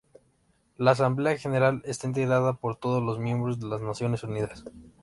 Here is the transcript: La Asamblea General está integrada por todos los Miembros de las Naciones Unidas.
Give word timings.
La 0.77 0.89
Asamblea 0.93 1.37
General 1.37 1.83
está 1.85 2.07
integrada 2.07 2.53
por 2.53 2.75
todos 2.75 3.03
los 3.03 3.19
Miembros 3.19 3.59
de 3.59 3.67
las 3.67 3.81
Naciones 3.81 4.23
Unidas. 4.23 4.63